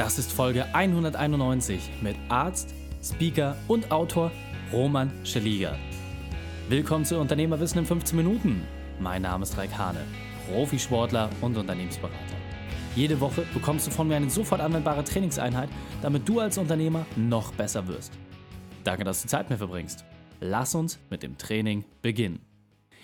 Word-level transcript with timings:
Das 0.00 0.18
ist 0.18 0.32
Folge 0.32 0.64
191 0.74 1.90
mit 2.00 2.16
Arzt, 2.30 2.72
Speaker 3.04 3.54
und 3.68 3.92
Autor 3.92 4.32
Roman 4.72 5.12
Scheliger. 5.24 5.76
Willkommen 6.70 7.04
zu 7.04 7.18
Unternehmerwissen 7.18 7.80
in 7.80 7.84
15 7.84 8.16
Minuten. 8.16 8.62
Mein 8.98 9.20
Name 9.20 9.42
ist 9.42 9.58
Raik 9.58 9.76
Hane, 9.76 10.06
Profisportler 10.50 11.28
und 11.42 11.54
Unternehmensberater. 11.58 12.16
Jede 12.96 13.20
Woche 13.20 13.44
bekommst 13.52 13.88
du 13.88 13.90
von 13.90 14.08
mir 14.08 14.16
eine 14.16 14.30
sofort 14.30 14.62
anwendbare 14.62 15.04
Trainingseinheit, 15.04 15.68
damit 16.00 16.26
du 16.26 16.40
als 16.40 16.56
Unternehmer 16.56 17.04
noch 17.16 17.52
besser 17.52 17.86
wirst. 17.86 18.14
Danke, 18.84 19.04
dass 19.04 19.20
du 19.20 19.28
Zeit 19.28 19.50
mit 19.50 19.58
mir 19.60 19.66
verbringst. 19.66 20.06
Lass 20.40 20.74
uns 20.74 20.98
mit 21.10 21.22
dem 21.22 21.36
Training 21.36 21.84
beginnen. 22.00 22.40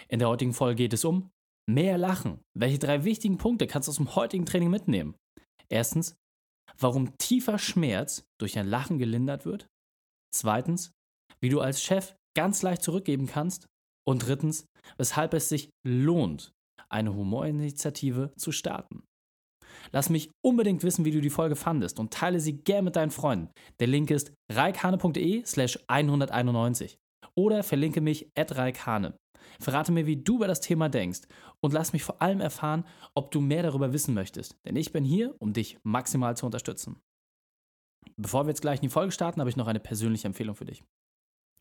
In 0.08 0.18
der 0.18 0.28
heutigen 0.28 0.54
Folge 0.54 0.76
geht 0.76 0.94
es 0.94 1.04
um 1.04 1.28
mehr 1.66 1.98
Lachen. 1.98 2.40
Welche 2.54 2.78
drei 2.78 3.04
wichtigen 3.04 3.36
Punkte 3.36 3.66
kannst 3.66 3.86
du 3.86 3.90
aus 3.90 3.96
dem 3.96 4.16
heutigen 4.16 4.46
Training 4.46 4.70
mitnehmen? 4.70 5.14
Erstens, 5.68 6.16
warum 6.79 7.16
tiefer 7.18 7.58
Schmerz 7.58 8.25
durch 8.39 8.58
ein 8.58 8.66
Lachen 8.66 8.98
gelindert 8.98 9.44
wird. 9.44 9.66
Zweitens, 10.35 10.93
wie 11.40 11.49
du 11.49 11.61
als 11.61 11.82
Chef 11.82 12.14
ganz 12.36 12.62
leicht 12.62 12.82
zurückgeben 12.82 13.26
kannst. 13.26 13.66
Und 14.08 14.26
drittens, 14.26 14.66
weshalb 14.99 15.35
es 15.35 15.49
sich 15.49 15.71
lohnt, 15.85 16.52
eine 16.89 17.14
Humorinitiative 17.14 18.32
zu 18.36 18.52
starten. 18.52 19.02
Lass 19.90 20.11
mich 20.11 20.30
unbedingt 20.44 20.82
wissen, 20.85 21.04
wie 21.04 21.11
du 21.11 21.21
die 21.21 21.30
Folge 21.30 21.57
fandest 21.57 21.99
und 21.99 22.12
teile 22.12 22.39
sie 22.39 22.58
gern 22.58 22.85
mit 22.85 22.96
deinen 22.96 23.11
Freunden. 23.11 23.50
Der 23.80 23.88
Link 23.88 24.11
ist 24.11 24.32
reikane.de 24.52 25.44
slash 25.44 25.79
191 25.88 26.96
oder 27.36 27.63
verlinke 27.63 28.00
mich 28.00 28.30
at 28.36 28.57
reikane. 28.57 29.16
Verrate 29.61 29.93
mir, 29.93 30.07
wie 30.07 30.17
du 30.17 30.36
über 30.36 30.46
das 30.46 30.61
Thema 30.61 30.89
denkst 30.89 31.23
und 31.61 31.73
lass 31.73 31.93
mich 31.93 32.05
vor 32.05 32.23
allem 32.23 32.41
erfahren, 32.41 32.84
ob 33.14 33.31
du 33.31 33.41
mehr 33.41 33.62
darüber 33.62 33.92
wissen 33.92 34.14
möchtest, 34.14 34.56
denn 34.64 34.77
ich 34.77 34.92
bin 34.92 35.05
hier, 35.05 35.34
um 35.39 35.53
dich 35.53 35.78
maximal 35.83 36.36
zu 36.36 36.47
unterstützen. 36.47 37.00
Bevor 38.17 38.45
wir 38.45 38.50
jetzt 38.50 38.62
gleich 38.62 38.78
in 38.78 38.89
die 38.89 38.92
Folge 38.92 39.12
starten, 39.12 39.41
habe 39.41 39.50
ich 39.50 39.56
noch 39.56 39.66
eine 39.66 39.80
persönliche 39.80 40.27
Empfehlung 40.27 40.55
für 40.55 40.64
dich. 40.64 40.83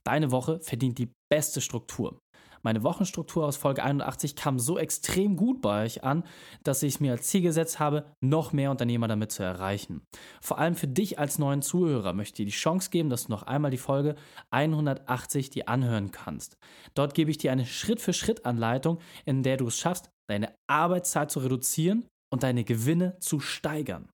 Deine 0.06 0.32
Woche 0.32 0.60
verdient 0.60 1.00
die 1.00 1.12
beste 1.30 1.62
Struktur. 1.62 2.20
Meine 2.66 2.82
Wochenstruktur 2.82 3.46
aus 3.46 3.58
Folge 3.58 3.84
81 3.84 4.36
kam 4.36 4.58
so 4.58 4.80
extrem 4.80 5.36
gut 5.36 5.62
bei 5.62 5.86
euch 5.86 6.04
an, 6.04 6.24
dass 6.64 6.82
ich 6.82 7.00
mir 7.00 7.12
als 7.12 7.28
Ziel 7.28 7.44
gesetzt 7.44 7.80
habe, 7.80 8.08
noch 8.22 8.54
mehr 8.54 8.72
Unternehmer 8.72 9.08
damit 9.08 9.32
zu 9.32 9.44
erreichen. 9.44 10.02
Vor 10.42 10.58
allem 10.58 10.74
für 10.74 10.88
dich 10.88 11.20
als 11.20 11.38
neuen 11.38 11.62
Zuhörer 11.62 12.14
möchte 12.14 12.42
ich 12.42 12.50
die 12.50 12.58
Chance 12.58 12.90
geben, 12.90 13.12
dass 13.12 13.28
du 13.28 13.32
noch 13.32 13.44
einmal 13.44 13.70
die 13.70 13.78
Folge 13.78 14.16
180 14.50 15.52
dir 15.52 15.70
anhören 15.70 16.10
kannst. 16.10 16.58
Dort 16.96 17.14
gebe 17.14 17.30
ich 17.30 17.38
dir 17.38 17.52
eine 17.52 17.68
Schritt-für-Schritt-Anleitung, 17.68 18.98
in 19.26 19.44
der 19.44 19.58
du 19.58 19.68
es 19.68 19.78
schaffst, 19.78 20.10
deine 20.28 20.52
Arbeitszeit 20.68 21.30
zu 21.30 21.42
reduzieren 21.42 22.08
und 22.34 22.42
deine 22.42 22.64
Gewinne 22.64 23.16
zu 23.20 23.40
steigern. 23.40 24.10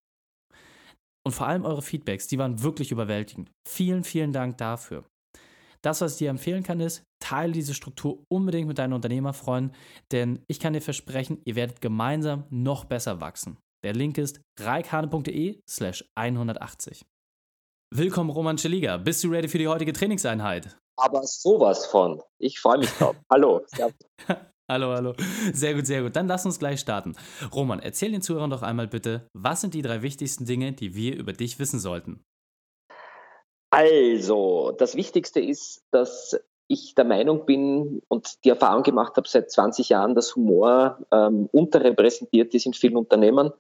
Und 1.26 1.32
vor 1.32 1.48
allem 1.48 1.64
eure 1.64 1.82
Feedbacks, 1.82 2.28
die 2.28 2.38
waren 2.38 2.62
wirklich 2.62 2.92
überwältigend. 2.92 3.50
Vielen, 3.66 4.04
vielen 4.04 4.34
Dank 4.34 4.58
dafür. 4.58 5.06
Das, 5.82 6.02
was 6.02 6.14
ich 6.14 6.18
dir 6.18 6.30
empfehlen 6.30 6.64
kann, 6.64 6.82
ist, 6.82 7.04
teile 7.22 7.54
diese 7.54 7.74
Struktur 7.74 8.26
unbedingt 8.28 8.68
mit 8.68 8.78
deinen 8.78 8.94
Unternehmerfreunden, 8.94 9.74
denn 10.12 10.44
ich 10.48 10.60
kann 10.60 10.74
dir 10.74 10.82
versprechen, 10.82 11.42
ihr 11.46 11.56
werdet 11.56 11.80
gemeinsam 11.80 12.46
noch 12.50 12.84
besser 12.84 13.22
wachsen. 13.22 13.58
Der 13.84 13.94
Link 13.94 14.18
ist 14.18 14.42
reikhane.de 14.60 15.62
slash 15.68 16.06
180. 16.16 17.06
Willkommen, 17.94 18.30
Roman 18.30 18.58
Scheliga. 18.58 18.98
Bist 18.98 19.24
du 19.24 19.30
ready 19.30 19.48
für 19.48 19.58
die 19.58 19.68
heutige 19.68 19.92
Trainingseinheit? 19.92 20.78
Aber 20.98 21.24
sowas 21.24 21.88
von. 21.88 22.22
Ich 22.38 22.60
freue 22.60 22.78
mich 22.78 22.90
drauf. 22.92 23.16
hallo. 23.32 23.66
hallo, 24.70 24.94
hallo. 24.94 25.14
Sehr 25.52 25.74
gut, 25.74 25.88
sehr 25.88 26.04
gut. 26.04 26.16
Dann 26.16 26.28
lass 26.28 26.46
uns 26.46 26.60
gleich 26.60 26.80
starten. 26.80 27.16
Roman, 27.54 27.80
erzähl 27.80 28.12
den 28.12 28.22
Zuhörern 28.22 28.50
doch 28.50 28.62
einmal 28.62 28.88
bitte, 28.88 29.28
was 29.34 29.62
sind 29.62 29.74
die 29.74 29.82
drei 29.82 30.04
wichtigsten 30.04 30.46
Dinge, 30.46 30.74
die 30.74 30.96
wir 30.96 31.16
über 31.16 31.34
dich 31.34 31.60
wissen 31.60 31.80
sollten? 31.80 32.24
Also, 33.74 34.76
das 34.78 34.96
Wichtigste 34.96 35.40
ist, 35.40 35.82
dass 35.92 36.38
ich 36.72 36.96
der 36.96 37.06
Meinung 37.06 37.46
bin 37.46 38.02
und 38.08 38.44
die 38.46 38.50
Erfahrung 38.50 38.84
gemacht 38.84 39.18
habe 39.18 39.28
seit 39.28 39.52
20 39.52 39.90
Jahren, 39.90 40.16
dass 40.16 40.36
Humor 40.36 41.00
ähm, 41.12 41.50
unterrepräsentiert 41.52 42.54
ist 42.54 42.66
in 42.66 42.74
vielen 42.74 42.98
Unternehmen, 42.98 43.52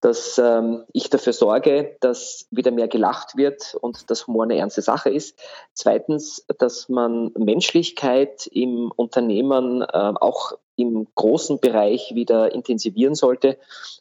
dass 0.00 0.38
ähm, 0.38 0.84
ich 0.92 1.08
dafür 1.10 1.32
sorge, 1.32 1.96
dass 2.00 2.46
wieder 2.50 2.70
mehr 2.70 2.88
gelacht 2.88 3.36
wird 3.36 3.76
und 3.80 4.10
dass 4.10 4.26
Humor 4.26 4.44
eine 4.44 4.56
ernste 4.56 4.82
Sache 4.82 5.10
ist. 5.10 5.38
Zweitens, 5.74 6.44
dass 6.58 6.88
man 6.88 7.32
Menschlichkeit 7.36 8.46
im 8.48 8.92
Unternehmen 8.94 9.82
äh, 9.82 9.86
auch 10.20 10.52
im 10.76 11.06
großen 11.14 11.58
Bereich 11.60 12.14
wieder 12.14 12.52
intensivieren 12.52 13.14
sollte. 13.14 13.58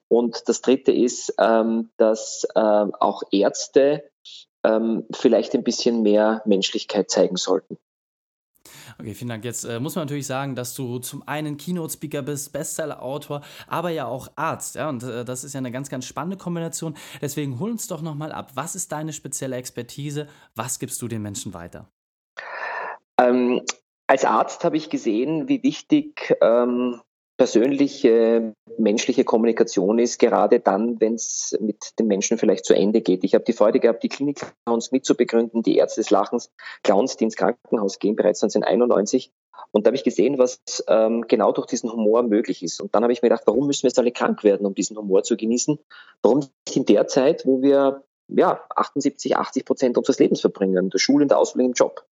Und 0.07 0.49
das 0.49 0.61
Dritte 0.61 0.91
ist, 0.91 1.33
ähm, 1.39 1.89
dass 1.97 2.45
äh, 2.55 2.59
auch 2.59 3.23
Ärzte 3.31 4.03
ähm, 4.63 5.05
vielleicht 5.11 5.53
ein 5.53 5.63
bisschen 5.63 6.01
mehr 6.01 6.41
Menschlichkeit 6.45 7.09
zeigen 7.09 7.37
sollten. 7.37 7.77
Okay, 8.97 9.13
vielen 9.13 9.29
Dank. 9.29 9.43
Jetzt 9.43 9.65
äh, 9.65 9.79
muss 9.79 9.95
man 9.95 10.05
natürlich 10.05 10.27
sagen, 10.27 10.55
dass 10.55 10.73
du 10.73 10.99
zum 10.99 11.27
einen 11.27 11.57
Keynote-Speaker 11.57 12.21
bist, 12.21 12.53
Bestseller-Autor, 12.53 13.41
aber 13.67 13.89
ja 13.89 14.05
auch 14.05 14.29
Arzt. 14.35 14.75
Ja? 14.75 14.89
Und 14.89 15.03
äh, 15.03 15.25
das 15.25 15.43
ist 15.43 15.53
ja 15.53 15.57
eine 15.57 15.71
ganz, 15.71 15.89
ganz 15.89 16.05
spannende 16.05 16.37
Kombination. 16.37 16.95
Deswegen 17.21 17.59
hol 17.59 17.71
uns 17.71 17.87
doch 17.87 18.01
nochmal 18.01 18.31
ab. 18.31 18.51
Was 18.55 18.75
ist 18.75 18.91
deine 18.91 19.11
spezielle 19.11 19.57
Expertise? 19.57 20.27
Was 20.55 20.79
gibst 20.79 21.01
du 21.01 21.07
den 21.07 21.21
Menschen 21.21 21.53
weiter? 21.53 21.89
Ähm, 23.19 23.61
als 24.07 24.23
Arzt 24.23 24.63
habe 24.63 24.77
ich 24.77 24.89
gesehen, 24.89 25.47
wie 25.49 25.61
wichtig 25.63 26.35
ähm, 26.41 27.01
persönliche 27.37 28.53
menschliche 28.77 29.23
Kommunikation 29.23 29.99
ist, 29.99 30.19
gerade 30.19 30.59
dann, 30.59 30.99
wenn 30.99 31.15
es 31.15 31.57
mit 31.59 31.97
den 31.99 32.07
Menschen 32.07 32.37
vielleicht 32.37 32.65
zu 32.65 32.73
Ende 32.73 33.01
geht. 33.01 33.23
Ich 33.23 33.33
habe 33.33 33.43
die 33.43 33.53
Freude 33.53 33.79
gehabt, 33.79 34.03
die 34.03 34.09
Klinik-Clowns 34.09 34.91
mitzubegründen, 34.91 35.61
die 35.61 35.77
Ärzte 35.77 36.01
des 36.01 36.09
Lachens, 36.09 36.51
Clowns, 36.83 37.17
die 37.17 37.25
ins 37.25 37.35
Krankenhaus 37.35 37.99
gehen, 37.99 38.15
bereits 38.15 38.41
1991. 38.43 39.31
Und 39.71 39.85
da 39.85 39.89
habe 39.89 39.97
ich 39.97 40.03
gesehen, 40.03 40.37
was 40.37 40.61
ähm, 40.87 41.25
genau 41.27 41.51
durch 41.51 41.67
diesen 41.67 41.91
Humor 41.91 42.23
möglich 42.23 42.63
ist. 42.63 42.79
Und 42.79 42.95
dann 42.95 43.03
habe 43.03 43.13
ich 43.13 43.21
mir 43.21 43.29
gedacht, 43.29 43.43
warum 43.45 43.67
müssen 43.67 43.83
wir 43.83 43.89
jetzt 43.89 43.99
alle 43.99 44.11
krank 44.11 44.43
werden, 44.43 44.65
um 44.65 44.73
diesen 44.73 44.97
Humor 44.97 45.23
zu 45.23 45.35
genießen? 45.35 45.79
Warum 46.21 46.39
nicht 46.39 46.77
in 46.77 46.85
der 46.85 47.07
Zeit, 47.07 47.45
wo 47.45 47.61
wir 47.61 48.03
ja, 48.27 48.63
78, 48.75 49.37
80 49.37 49.65
Prozent 49.65 49.97
unseres 49.97 50.19
Lebens 50.19 50.41
verbringen, 50.41 50.77
in 50.77 50.89
der 50.89 50.99
Schule, 50.99 51.23
in 51.23 51.29
der 51.29 51.37
Ausbildung, 51.37 51.71
im 51.71 51.73
Job. 51.73 52.05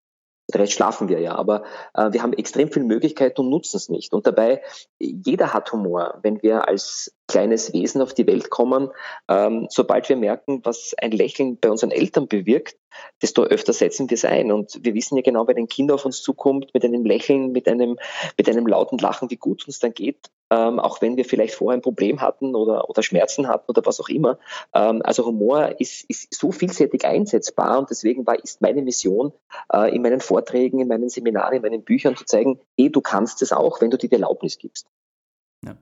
Rest 0.56 0.74
schlafen 0.74 1.10
wir 1.10 1.20
ja, 1.20 1.36
aber 1.36 1.64
äh, 1.94 2.12
wir 2.12 2.24
haben 2.24 2.34
extrem 2.34 2.72
viele 2.72 2.86
Möglichkeiten 2.86 3.42
und 3.42 3.50
nutzen 3.50 3.78
es 3.78 3.90
nicht. 3.90 4.14
Und 4.14 4.28
dabei, 4.28 4.62
jeder 5.00 5.54
hat 5.54 5.72
Humor. 5.72 6.20
Wenn 6.22 6.42
wir 6.42 6.68
als 6.68 7.16
kleines 7.28 7.74
Wesen 7.74 8.02
auf 8.02 8.14
die 8.14 8.28
Welt 8.28 8.50
kommen, 8.50 8.90
ähm, 9.30 9.68
sobald 9.70 10.10
wir 10.10 10.18
merken, 10.18 10.62
was 10.64 10.94
ein 11.02 11.12
Lächeln 11.12 11.58
bei 11.58 11.70
unseren 11.70 11.92
Eltern 11.92 12.28
bewirkt, 12.28 12.78
desto 13.22 13.44
öfter 13.44 13.74
setzen 13.74 14.10
wir 14.10 14.16
es 14.16 14.26
ein. 14.26 14.52
Und 14.52 14.80
wir 14.84 14.94
wissen 14.94 15.16
ja 15.16 15.24
genau, 15.24 15.48
wenn 15.48 15.58
ein 15.58 15.68
Kind 15.68 15.92
auf 15.92 16.06
uns 16.06 16.22
zukommt, 16.22 16.74
mit 16.74 16.84
einem 16.84 17.06
Lächeln, 17.06 17.52
mit 17.52 17.68
einem, 17.68 17.98
mit 18.38 18.50
einem 18.50 18.68
lauten 18.68 18.98
Lachen, 18.98 19.30
wie 19.32 19.38
gut 19.38 19.66
uns 19.66 19.80
dann 19.80 19.94
geht, 19.94 20.30
ähm, 20.52 20.80
auch 20.80 21.02
wenn 21.02 21.18
wir 21.18 21.26
vielleicht 21.26 21.56
vorher 21.56 21.78
ein 21.78 21.82
Problem 21.82 22.22
hatten 22.22 22.56
oder, 22.56 22.90
oder 22.90 23.02
Schmerzen 23.02 23.48
hatten 23.48 23.70
oder 23.70 23.86
was 23.86 24.00
auch 24.00 24.10
immer. 24.10 24.38
Ähm, 24.74 25.02
also 25.04 25.26
Humor 25.26 25.80
ist, 25.80 26.10
ist 26.10 26.34
so 26.34 26.52
vielseitig 26.52 27.06
einsetzbar 27.06 27.80
und 27.80 27.90
deswegen 27.90 28.28
war, 28.28 28.42
ist 28.44 28.62
meine 28.62 28.82
Mission, 28.82 29.34
äh, 29.72 29.96
in 29.96 30.02
meinen 30.02 30.20
Vorträgen, 30.20 30.80
in 30.80 30.88
meinen 30.88 31.10
Seminaren, 31.10 31.56
in 31.56 31.62
meinen 31.62 31.84
Büchern 31.84 32.16
zu 32.16 32.26
zeigen, 32.26 32.60
eh, 32.78 32.90
du 32.90 33.02
kannst 33.02 33.42
es 33.42 33.52
auch, 33.52 33.82
wenn 33.82 33.90
du 33.90 33.98
dir 33.98 34.10
die 34.10 34.16
Erlaubnis 34.16 34.58
gibst. 34.58 34.88
Ja. 35.66 35.78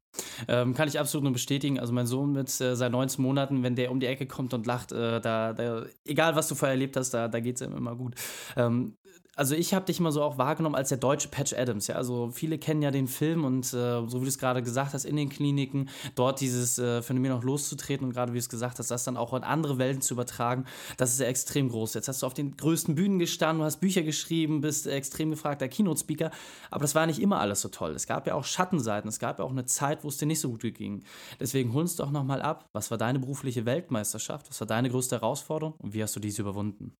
Ähm, 0.47 0.73
kann 0.73 0.87
ich 0.87 0.99
absolut 0.99 1.23
nur 1.23 1.33
bestätigen. 1.33 1.79
Also 1.79 1.93
mein 1.93 2.05
Sohn 2.05 2.31
mit 2.31 2.49
äh, 2.61 2.75
seinen 2.75 2.91
19 2.91 3.23
Monaten, 3.23 3.63
wenn 3.63 3.75
der 3.75 3.91
um 3.91 3.99
die 3.99 4.05
Ecke 4.05 4.27
kommt 4.27 4.53
und 4.53 4.65
lacht, 4.65 4.91
äh, 4.91 5.19
da, 5.21 5.53
da, 5.53 5.85
egal 6.05 6.35
was 6.35 6.47
du 6.47 6.55
vorher 6.55 6.73
erlebt 6.73 6.95
hast, 6.97 7.11
da, 7.11 7.27
da 7.27 7.39
geht 7.39 7.55
es 7.55 7.61
ihm 7.61 7.75
immer 7.75 7.95
gut. 7.95 8.15
Ähm, 8.55 8.97
also 9.41 9.55
ich 9.55 9.73
habe 9.73 9.87
dich 9.87 9.99
immer 9.99 10.11
so 10.11 10.21
auch 10.21 10.37
wahrgenommen 10.37 10.75
als 10.75 10.89
der 10.89 10.99
deutsche 10.99 11.27
Patch 11.27 11.53
Adams. 11.53 11.87
Ja? 11.87 11.95
Also 11.95 12.29
viele 12.31 12.59
kennen 12.59 12.83
ja 12.83 12.91
den 12.91 13.07
Film 13.07 13.43
und 13.43 13.65
äh, 13.73 14.05
so 14.05 14.17
wie 14.17 14.25
du 14.25 14.27
es 14.27 14.37
gerade 14.37 14.61
gesagt 14.61 14.93
hast, 14.93 15.03
in 15.03 15.15
den 15.15 15.29
Kliniken 15.29 15.89
dort 16.13 16.41
dieses 16.41 16.77
äh, 16.77 17.01
Phänomen 17.01 17.31
auch 17.31 17.41
loszutreten 17.41 18.05
und 18.05 18.13
gerade 18.13 18.33
wie 18.33 18.37
du 18.37 18.41
es 18.41 18.49
gesagt 18.49 18.77
hast, 18.77 18.91
das 18.91 19.03
dann 19.03 19.17
auch 19.17 19.33
in 19.33 19.43
andere 19.43 19.79
Welten 19.79 20.03
zu 20.03 20.13
übertragen, 20.13 20.65
das 20.97 21.13
ist 21.13 21.21
ja 21.21 21.25
extrem 21.25 21.69
groß. 21.69 21.95
Jetzt 21.95 22.07
hast 22.07 22.21
du 22.21 22.27
auf 22.27 22.35
den 22.35 22.55
größten 22.55 22.93
Bühnen 22.93 23.17
gestanden, 23.17 23.61
du 23.61 23.65
hast 23.65 23.77
Bücher 23.77 24.03
geschrieben, 24.03 24.61
bist 24.61 24.85
extrem 24.85 25.31
gefragter 25.31 25.67
Keynote-Speaker, 25.67 26.29
aber 26.69 26.81
das 26.83 26.93
war 26.93 27.07
nicht 27.07 27.19
immer 27.19 27.39
alles 27.39 27.61
so 27.61 27.69
toll. 27.69 27.95
Es 27.95 28.05
gab 28.05 28.27
ja 28.27 28.35
auch 28.35 28.45
Schattenseiten, 28.45 29.09
es 29.09 29.17
gab 29.17 29.39
ja 29.39 29.45
auch 29.45 29.49
eine 29.49 29.65
Zeit, 29.65 30.03
wo 30.03 30.09
es 30.09 30.17
dir 30.17 30.27
nicht 30.27 30.39
so 30.39 30.51
gut 30.51 30.61
ging. 30.61 31.03
Deswegen 31.39 31.73
hol 31.73 31.81
uns 31.81 31.95
doch 31.95 32.11
nochmal 32.11 32.43
ab, 32.43 32.69
was 32.73 32.91
war 32.91 32.99
deine 32.99 33.17
berufliche 33.17 33.65
Weltmeisterschaft, 33.65 34.51
was 34.51 34.59
war 34.59 34.67
deine 34.67 34.91
größte 34.91 35.15
Herausforderung 35.15 35.73
und 35.79 35.95
wie 35.95 36.03
hast 36.03 36.15
du 36.15 36.19
diese 36.19 36.43
überwunden? 36.43 36.95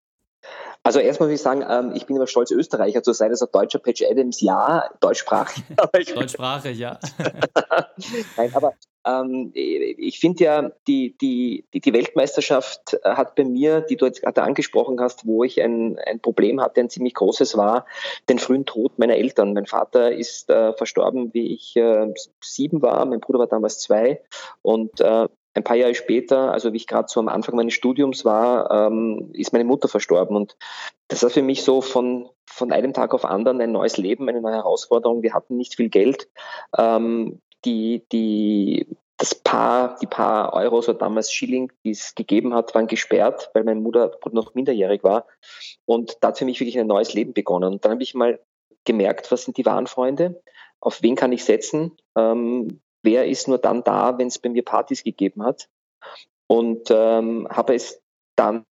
Also 0.84 1.00
erstmal 1.00 1.30
muss 1.30 1.36
ich 1.36 1.44
sagen, 1.44 1.64
ähm, 1.68 1.92
ich 1.96 2.08
bin 2.08 2.16
immer 2.16 2.26
stolz, 2.26 2.50
Österreicher 2.50 3.04
zu 3.04 3.14
sein. 3.14 3.30
Also 3.30 3.46
deutscher 3.46 3.80
Patch 3.80 4.04
Adams, 4.04 4.42
ja, 4.42 4.90
deutschsprachig. 5.00 5.64
deutschsprachig, 6.16 6.78
ja. 6.78 7.00
Nein, 8.38 8.52
aber 8.54 8.74
ähm, 9.06 9.52
ich 9.54 10.20
finde 10.20 10.44
ja, 10.44 10.72
die, 10.88 11.16
die, 11.20 11.66
die, 11.74 11.94
Weltmeisterschaft 11.94 13.00
hat 13.04 13.36
bei 13.36 13.44
mir, 13.44 13.82
die 13.82 13.96
du 13.96 14.06
jetzt 14.06 14.22
gerade 14.22 14.44
angesprochen 14.44 15.00
hast, 15.00 15.26
wo 15.26 15.44
ich 15.44 15.62
ein, 15.62 16.00
ein 16.00 16.20
Problem 16.20 16.62
hatte, 16.62 16.82
ein 16.82 16.90
ziemlich 16.90 17.14
großes 17.14 17.58
war, 17.58 17.86
den 18.30 18.40
frühen 18.40 18.66
Tod 18.66 18.98
meiner 18.98 19.16
Eltern. 19.16 19.54
Mein 19.54 19.66
Vater 19.66 20.12
ist 20.12 20.50
äh, 20.50 20.74
verstorben, 20.74 21.34
wie 21.34 21.54
ich 21.54 21.76
äh, 21.76 22.14
sieben 22.42 22.82
war, 22.82 23.06
mein 23.06 23.20
Bruder 23.20 23.40
war 23.40 23.48
damals 23.48 23.80
zwei 23.80 24.22
und 24.62 25.00
äh, 25.00 25.28
ein 25.54 25.64
paar 25.64 25.76
Jahre 25.76 25.96
später, 25.96 26.52
also 26.52 26.72
wie 26.72 26.78
ich 26.78 26.88
gerade 26.88 27.08
so 27.10 27.20
am 27.20 27.28
Anfang 27.28 27.56
meines 27.56 27.74
Studiums 27.74 28.24
war, 28.24 28.72
ähm, 28.72 29.32
ist 29.34 29.52
meine 29.52 29.66
Mutter 29.66 29.88
verstorben. 29.88 30.36
Und 30.36 30.56
das 31.08 31.24
war 31.24 31.30
für 31.30 31.42
mich 31.42 31.64
so 31.64 31.82
von, 31.82 32.30
von 32.46 32.72
einem 32.72 32.94
Tag 32.94 33.14
auf 33.14 33.26
anderen 33.26 33.60
ein 33.60 33.72
neues 33.72 33.98
Leben, 33.98 34.30
eine 34.30 34.42
neue 34.42 34.56
Herausforderung. 34.56 35.24
Wir 35.24 35.34
hatten 35.34 35.58
nicht 35.58 35.76
viel 35.76 35.90
Geld. 35.90 36.30
Ähm, 36.78 37.42
die, 37.66 38.06
die, 38.12 38.88
das 39.18 39.36
paar, 39.36 39.98
die 40.02 40.08
paar 40.08 40.54
Euros 40.54 40.88
oder 40.88 40.98
damals 40.98 41.32
Schilling, 41.32 41.72
die 41.84 41.92
es 41.92 42.16
gegeben 42.16 42.54
hat, 42.54 42.74
waren 42.74 42.88
gesperrt, 42.88 43.50
weil 43.54 43.66
meine 43.66 43.82
Mutter 43.82 44.18
noch 44.32 44.56
minderjährig 44.56 45.04
war. 45.04 45.28
Und 45.86 46.18
da 46.22 46.30
hat 46.30 46.40
für 46.40 46.46
mich 46.46 46.60
wirklich 46.60 46.80
ein 46.80 46.88
neues 46.88 47.14
Leben 47.14 47.34
begonnen. 47.34 47.74
Und 47.74 47.86
dann 47.86 47.94
habe 47.94 48.04
ich 48.04 48.14
mal 48.14 48.40
gemerkt, 48.86 49.32
was 49.32 49.44
sind 49.44 49.58
die 49.58 49.66
wahren 49.66 49.88
Freunde? 49.88 50.42
Auf 50.80 51.04
wen 51.04 51.16
kann 51.16 51.34
ich 51.34 51.44
setzen? 51.44 51.98
Ähm, 52.16 52.82
wer 53.04 53.28
ist 53.28 53.48
nur 53.48 53.58
dann 53.58 53.84
da, 53.84 54.18
wenn 54.18 54.28
es 54.28 54.40
bei 54.40 54.50
mir 54.50 54.64
Partys 54.64 55.04
gegeben 55.04 55.44
hat. 55.44 55.70
Und 56.48 56.90
ähm, 56.92 57.48
habe 57.50 57.76
es 57.76 58.02
dann, 58.36 58.66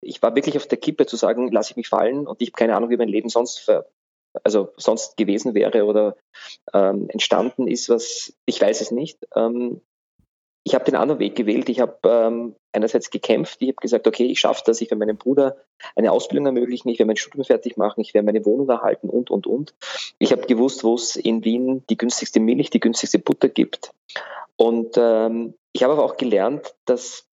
ich 0.00 0.22
war 0.22 0.34
wirklich 0.34 0.56
auf 0.56 0.66
der 0.66 0.78
Kippe 0.78 1.06
zu 1.06 1.16
sagen, 1.16 1.50
lasse 1.50 1.72
ich 1.72 1.76
mich 1.76 1.88
fallen 1.88 2.26
und 2.26 2.40
ich 2.40 2.48
habe 2.48 2.58
keine 2.58 2.76
Ahnung, 2.76 2.90
wie 2.90 2.96
mein 2.96 3.08
Leben 3.08 3.28
sonst 3.28 3.58
ver, 3.58 3.86
also 4.44 4.72
sonst 4.76 5.16
gewesen 5.16 5.54
wäre 5.54 5.84
oder 5.84 6.16
ähm, 6.72 7.08
entstanden 7.10 7.68
ist, 7.68 7.88
was 7.88 8.34
ich 8.46 8.60
weiß 8.60 8.80
es 8.80 8.90
nicht. 8.90 9.18
Ähm, 9.34 9.82
ich 10.64 10.74
habe 10.74 10.84
den 10.84 10.94
anderen 10.94 11.18
Weg 11.18 11.34
gewählt. 11.34 11.68
Ich 11.68 11.80
habe 11.80 11.98
ähm, 12.04 12.54
einerseits 12.72 13.10
gekämpft. 13.10 13.60
Ich 13.60 13.68
habe 13.68 13.80
gesagt, 13.80 14.06
okay, 14.06 14.26
ich 14.26 14.40
schaffe 14.40 14.62
das. 14.64 14.80
Ich 14.80 14.90
werde 14.90 15.00
meinem 15.00 15.16
Bruder 15.16 15.56
eine 15.96 16.12
Ausbildung 16.12 16.46
ermöglichen. 16.46 16.88
Ich 16.88 16.98
werde 16.98 17.08
mein 17.08 17.16
Studium 17.16 17.44
fertig 17.44 17.76
machen. 17.76 18.00
Ich 18.00 18.14
werde 18.14 18.26
meine 18.26 18.44
Wohnung 18.44 18.68
erhalten 18.68 19.08
und, 19.08 19.30
und, 19.30 19.46
und. 19.46 19.74
Ich 20.18 20.30
habe 20.30 20.46
gewusst, 20.46 20.84
wo 20.84 20.94
es 20.94 21.16
in 21.16 21.44
Wien 21.44 21.84
die 21.90 21.96
günstigste 21.96 22.38
Milch, 22.38 22.70
die 22.70 22.80
günstigste 22.80 23.18
Butter 23.18 23.48
gibt. 23.48 23.92
Und 24.56 24.96
ähm, 24.96 25.54
ich 25.72 25.82
habe 25.82 25.94
aber 25.94 26.04
auch 26.04 26.16
gelernt, 26.16 26.74
dass 26.84 27.26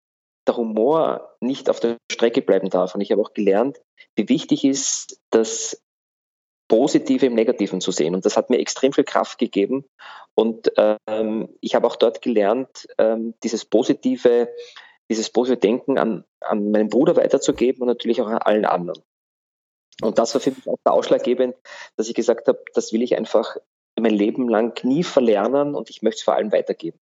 der 0.47 0.57
Humor 0.57 1.37
nicht 1.41 1.69
auf 1.69 1.81
der 1.81 1.99
Strecke 2.11 2.41
bleiben 2.41 2.71
darf. 2.71 2.95
Und 2.95 3.03
ich 3.03 3.13
habe 3.13 3.21
auch 3.21 3.35
gelernt, 3.35 3.79
wie 4.17 4.29
wichtig 4.31 4.65
ist, 4.65 5.21
dass 5.31 5.83
Positive 6.69 7.27
im 7.27 7.35
Negativen 7.35 7.81
zu 7.81 7.91
sehen. 7.91 8.15
Und 8.15 8.25
das 8.25 8.37
hat 8.37 8.51
mir 8.51 8.59
extrem 8.59 8.93
viel 8.93 9.05
Kraft 9.05 9.39
gegeben. 9.39 9.85
Und 10.35 10.71
ähm, 10.77 11.49
ich 11.61 11.75
habe 11.75 11.87
auch 11.87 11.97
dort 11.97 12.23
gelernt, 12.23 12.87
ähm, 12.99 13.35
dieses 13.43 13.65
positive, 13.65 14.49
dieses 15.11 15.31
positive 15.31 15.59
Denken 15.59 15.99
an, 15.99 16.25
an 16.41 16.71
meinen 16.71 16.91
Bruder 16.91 17.17
weiterzugeben 17.17 17.83
und 17.83 17.89
natürlich 17.89 18.21
auch 18.21 18.29
an 18.29 18.39
allen 18.39 18.67
anderen. 18.67 19.03
Und 20.03 20.19
das 20.19 20.35
war 20.35 20.41
für 20.41 20.51
mich 20.51 20.69
auch 20.69 20.79
der 20.85 20.93
ausschlaggebend, 20.93 21.57
dass 21.97 22.09
ich 22.09 22.15
gesagt 22.15 22.47
habe, 22.47 22.63
das 22.75 22.93
will 22.93 23.03
ich 23.03 23.17
einfach 23.17 23.57
mein 23.99 24.15
Leben 24.15 24.49
lang 24.49 24.79
nie 24.85 25.03
verlernen 25.03 25.75
und 25.75 25.91
ich 25.91 26.03
möchte 26.03 26.19
es 26.19 26.23
vor 26.23 26.35
allem 26.35 26.53
weitergeben. 26.53 27.01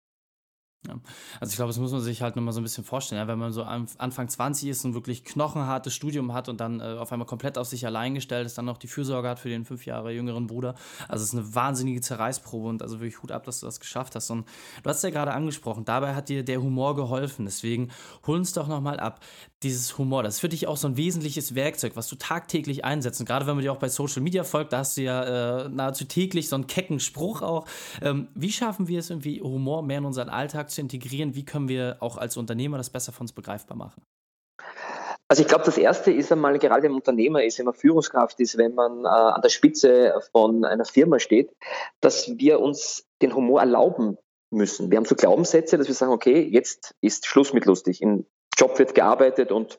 Ja. 0.86 0.94
Also 1.40 1.50
ich 1.50 1.56
glaube, 1.56 1.68
das 1.68 1.78
muss 1.78 1.92
man 1.92 2.00
sich 2.00 2.22
halt 2.22 2.36
nochmal 2.36 2.52
so 2.52 2.60
ein 2.60 2.62
bisschen 2.62 2.84
vorstellen. 2.84 3.20
Ja? 3.20 3.28
Wenn 3.28 3.38
man 3.38 3.52
so 3.52 3.62
Anfang 3.62 4.28
20 4.28 4.68
ist 4.68 4.84
und 4.84 4.94
wirklich 4.94 5.24
knochenhartes 5.24 5.94
Studium 5.94 6.32
hat 6.32 6.48
und 6.48 6.60
dann 6.60 6.80
äh, 6.80 6.96
auf 6.98 7.12
einmal 7.12 7.26
komplett 7.26 7.58
auf 7.58 7.66
sich 7.66 7.86
allein 7.86 8.14
gestellt 8.14 8.46
ist, 8.46 8.58
dann 8.58 8.64
noch 8.64 8.78
die 8.78 8.88
Fürsorge 8.88 9.28
hat 9.28 9.38
für 9.38 9.48
den 9.48 9.64
fünf 9.64 9.86
Jahre 9.86 10.12
jüngeren 10.12 10.46
Bruder. 10.46 10.74
Also 11.08 11.22
es 11.22 11.32
ist 11.32 11.38
eine 11.38 11.54
wahnsinnige 11.54 12.00
Zerreißprobe 12.00 12.68
und 12.68 12.82
also 12.82 13.00
wirklich 13.00 13.22
Hut 13.22 13.32
ab, 13.32 13.44
dass 13.44 13.60
du 13.60 13.66
das 13.66 13.80
geschafft 13.80 14.14
hast. 14.14 14.30
Und 14.30 14.46
du 14.82 14.90
hast 14.90 15.02
ja 15.02 15.10
gerade 15.10 15.32
angesprochen, 15.32 15.84
dabei 15.84 16.14
hat 16.14 16.28
dir 16.28 16.44
der 16.44 16.62
Humor 16.62 16.96
geholfen. 16.96 17.44
Deswegen 17.44 17.90
hol 18.26 18.36
uns 18.36 18.52
doch 18.52 18.68
nochmal 18.68 19.00
ab. 19.00 19.20
Dieses 19.66 19.98
Humor, 19.98 20.22
das 20.22 20.34
ist 20.34 20.40
für 20.40 20.48
dich 20.48 20.68
auch 20.68 20.76
so 20.76 20.86
ein 20.86 20.96
wesentliches 20.96 21.56
Werkzeug, 21.56 21.96
was 21.96 22.06
du 22.06 22.14
tagtäglich 22.14 22.84
einsetzt. 22.84 23.18
Und 23.18 23.26
gerade 23.26 23.48
wenn 23.48 23.56
man 23.56 23.64
dir 23.64 23.72
auch 23.72 23.78
bei 23.78 23.88
Social 23.88 24.22
Media 24.22 24.44
folgt, 24.44 24.72
da 24.72 24.78
hast 24.78 24.96
du 24.96 25.02
ja 25.02 25.64
äh, 25.64 25.68
nahezu 25.68 26.04
täglich 26.04 26.48
so 26.48 26.54
einen 26.54 26.68
kecken 26.68 27.00
Spruch 27.00 27.42
auch. 27.42 27.66
Ähm, 28.00 28.28
wie 28.36 28.52
schaffen 28.52 28.86
wir 28.86 29.00
es 29.00 29.10
irgendwie, 29.10 29.42
Humor 29.42 29.82
mehr 29.82 29.98
in 29.98 30.04
unseren 30.04 30.28
Alltag 30.28 30.70
zu 30.70 30.80
integrieren? 30.80 31.34
Wie 31.34 31.44
können 31.44 31.68
wir 31.68 31.96
auch 31.98 32.16
als 32.16 32.36
Unternehmer 32.36 32.76
das 32.76 32.90
besser 32.90 33.10
für 33.10 33.22
uns 33.22 33.32
begreifbar 33.32 33.76
machen? 33.76 34.02
Also 35.26 35.42
ich 35.42 35.48
glaube, 35.48 35.64
das 35.64 35.76
Erste 35.78 36.12
ist 36.12 36.30
einmal, 36.30 36.56
gerade 36.60 36.88
man 36.88 36.98
Unternehmer 36.98 37.42
ist, 37.42 37.58
wenn 37.58 37.66
man 37.66 37.74
Führungskraft 37.74 38.38
ist, 38.38 38.56
wenn 38.58 38.74
man 38.74 39.04
äh, 39.04 39.08
an 39.08 39.42
der 39.42 39.48
Spitze 39.48 40.14
von 40.30 40.64
einer 40.64 40.84
Firma 40.84 41.18
steht, 41.18 41.50
dass 42.00 42.30
wir 42.38 42.60
uns 42.60 43.04
den 43.20 43.34
Humor 43.34 43.58
erlauben 43.58 44.16
müssen. 44.52 44.92
Wir 44.92 44.98
haben 44.98 45.06
so 45.06 45.16
Glaubenssätze, 45.16 45.76
dass 45.76 45.88
wir 45.88 45.94
sagen, 45.96 46.12
okay, 46.12 46.40
jetzt 46.40 46.94
ist 47.00 47.26
Schluss 47.26 47.52
mit 47.52 47.64
lustig. 47.64 48.00
Im 48.00 48.26
Job 48.56 48.78
wird 48.78 48.94
gearbeitet 48.94 49.52
und 49.52 49.78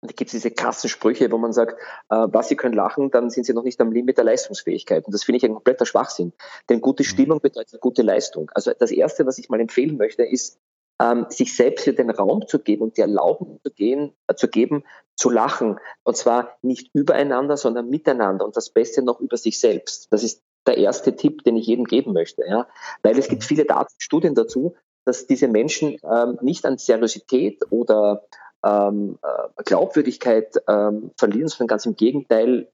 da 0.00 0.08
gibt 0.08 0.28
es 0.28 0.32
diese 0.32 0.52
krassen 0.52 0.88
Sprüche, 0.88 1.30
wo 1.32 1.38
man 1.38 1.52
sagt, 1.52 1.74
äh, 2.08 2.26
was, 2.30 2.48
Sie 2.48 2.56
können 2.56 2.74
lachen, 2.74 3.10
dann 3.10 3.30
sind 3.30 3.44
Sie 3.44 3.52
noch 3.52 3.64
nicht 3.64 3.80
am 3.80 3.90
Limit 3.90 4.16
der 4.16 4.24
Leistungsfähigkeit. 4.24 5.04
Und 5.06 5.12
das 5.12 5.24
finde 5.24 5.38
ich 5.38 5.44
ein 5.44 5.54
kompletter 5.54 5.86
Schwachsinn. 5.86 6.32
Denn 6.68 6.80
gute 6.80 7.02
mhm. 7.02 7.06
Stimmung 7.06 7.40
bedeutet 7.40 7.80
gute 7.80 8.02
Leistung. 8.02 8.48
Also 8.54 8.72
das 8.78 8.92
Erste, 8.92 9.26
was 9.26 9.38
ich 9.38 9.48
mal 9.48 9.60
empfehlen 9.60 9.96
möchte, 9.96 10.22
ist, 10.22 10.60
ähm, 11.00 11.26
sich 11.30 11.54
selbst 11.56 11.84
hier 11.84 11.94
den 11.94 12.10
Raum 12.10 12.46
zu 12.46 12.60
geben 12.60 12.82
und 12.82 12.96
die 12.96 13.00
Erlaubnis 13.00 13.60
zu, 13.62 13.72
gehen, 13.72 14.12
äh, 14.28 14.34
zu 14.34 14.48
geben, 14.48 14.84
zu 15.16 15.30
lachen. 15.30 15.78
Und 16.04 16.16
zwar 16.16 16.58
nicht 16.62 16.90
übereinander, 16.92 17.56
sondern 17.56 17.88
miteinander 17.88 18.44
und 18.44 18.56
das 18.56 18.70
Beste 18.70 19.02
noch 19.02 19.20
über 19.20 19.36
sich 19.36 19.58
selbst. 19.58 20.12
Das 20.12 20.22
ist 20.22 20.42
der 20.66 20.76
erste 20.76 21.16
Tipp, 21.16 21.42
den 21.42 21.56
ich 21.56 21.66
jedem 21.66 21.86
geben 21.86 22.12
möchte. 22.12 22.44
Ja? 22.46 22.68
Weil 23.02 23.18
es 23.18 23.28
gibt 23.28 23.42
mhm. 23.42 23.46
viele 23.46 23.64
Daten, 23.64 23.94
Studien 23.98 24.36
dazu, 24.36 24.76
dass 25.08 25.26
diese 25.26 25.48
Menschen 25.48 25.96
ähm, 26.04 26.38
nicht 26.42 26.64
an 26.66 26.78
Seriosität 26.78 27.64
oder 27.70 28.22
ähm, 28.64 29.18
äh, 29.22 29.62
Glaubwürdigkeit 29.64 30.54
ähm, 30.68 31.10
verlieren, 31.16 31.48
sondern 31.48 31.68
ganz 31.68 31.86
im 31.86 31.96
Gegenteil 31.96 32.70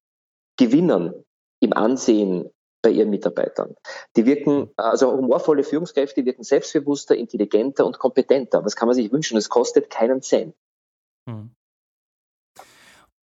gewinnen 0.58 1.24
im 1.60 1.72
Ansehen 1.72 2.50
bei 2.82 2.90
ihren 2.90 3.10
Mitarbeitern. 3.10 3.74
Die 4.16 4.26
wirken, 4.26 4.70
also 4.76 5.12
humorvolle 5.12 5.64
Führungskräfte 5.64 6.24
wirken 6.24 6.42
selbstbewusster, 6.42 7.16
intelligenter 7.16 7.86
und 7.86 7.98
kompetenter. 7.98 8.64
Was 8.64 8.76
kann 8.76 8.88
man 8.88 8.94
sich 8.94 9.10
wünschen? 9.10 9.38
Es 9.38 9.48
kostet 9.48 9.88
keinen 9.88 10.20
Cent. 10.20 10.54
Hm. 11.28 11.53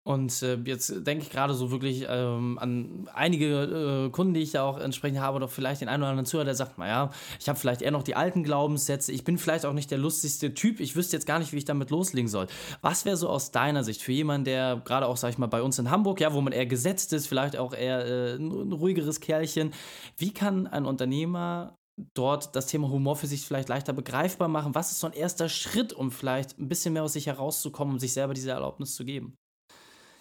Und 0.04 0.42
äh, 0.42 0.56
jetzt 0.66 1.06
denke 1.06 1.24
ich 1.24 1.30
gerade 1.30 1.54
so 1.54 1.72
wirklich 1.72 2.06
ähm, 2.10 2.58
an 2.58 3.10
einige 3.14 4.06
äh, 4.08 4.10
Kunden, 4.10 4.34
die 4.34 4.40
ich 4.40 4.54
ja 4.54 4.64
auch 4.64 4.80
entsprechend 4.80 5.20
habe, 5.20 5.36
oder 5.36 5.48
vielleicht 5.48 5.82
den 5.82 5.90
einen 5.90 6.02
oder 6.02 6.10
anderen 6.10 6.26
Zuhörer, 6.26 6.46
der 6.46 6.56
sagt, 6.56 6.78
naja, 6.78 7.12
ich 7.40 7.50
habe 7.50 7.60
vielleicht 7.60 7.82
eher 7.82 7.92
noch 7.92 8.04
die 8.04 8.16
alten 8.16 8.44
Glaubenssätze, 8.44 9.12
ich 9.12 9.24
bin 9.24 9.38
vielleicht 9.38 9.66
auch 9.66 9.74
nicht 9.74 9.92
der 9.92 9.98
lustigste 9.98 10.54
Typ, 10.54 10.80
ich 10.80 10.96
wüsste 10.96 11.18
jetzt 11.18 11.26
gar 11.26 11.38
nicht, 11.38 11.52
wie 11.52 11.58
ich 11.58 11.66
damit 11.66 11.90
loslegen 11.92 12.30
soll. 12.30 12.48
Was 12.82 13.06
wäre 13.06 13.18
so 13.18 13.30
aus 13.30 13.52
deiner 13.52 13.84
Sicht 13.84 14.02
für 14.02 14.14
jemanden, 14.14 14.46
der 14.46 14.82
gerade 14.86 15.06
auch, 15.06 15.18
sag 15.18 15.30
ich 15.30 15.38
mal, 15.38 15.48
bei 15.48 15.62
uns 15.62 15.78
in 15.78 15.92
Hamburg, 15.92 16.22
ja, 16.22 16.34
wo 16.34 16.42
man 16.42 16.54
eher 16.54 16.66
gesetzt 16.66 17.12
ist, 17.14 17.28
vielleicht 17.28 17.58
auch 17.58 17.74
eher 17.74 18.06
äh, 18.06 18.36
ein 18.36 18.72
ruhigeres 18.72 19.20
Kerlchen, 19.20 19.74
wie 20.18 20.34
kann 20.34 20.66
ein 20.66 20.86
Unternehmer 20.86 21.78
dort 22.14 22.56
das 22.56 22.68
Thema 22.68 22.90
Humor 22.90 23.18
für 23.18 23.28
sich 23.28 23.46
vielleicht 23.46 23.70
leichter 23.70 23.94
begreifbar 23.94 24.48
machen? 24.48 24.74
Was 24.76 24.92
ist 24.92 25.02
so 25.02 25.08
ein 25.08 25.14
erster 25.14 25.50
Schritt, 25.50 25.94
um 25.94 26.10
vielleicht 26.12 26.58
ein 26.58 26.70
bisschen 26.70 26.94
mehr 26.94 27.04
aus 27.04 27.14
sich 27.14 27.28
herauszukommen, 27.28 27.96
um 27.96 28.00
sich 28.00 28.14
selber 28.14 28.34
diese 28.34 28.52
Erlaubnis 28.52 28.96
zu 28.96 29.06
geben? 29.06 29.38